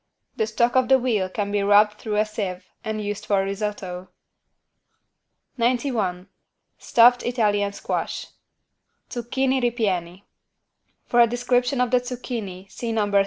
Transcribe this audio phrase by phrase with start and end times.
[0.35, 4.09] The stock of the veal can be rubbed through a sieve and used for risotto.
[5.59, 6.27] 91
[6.79, 8.25] STUFFED ITALIAN SQUASH
[9.11, 10.23] (Zucchini ripieni)
[11.05, 13.11] For a description of the =Zucchini= see No.